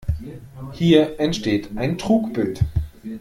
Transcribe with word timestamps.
Hier 0.71 1.19
entsteht 1.19 1.69
ein 1.77 1.99
Trugbild. 1.99 2.65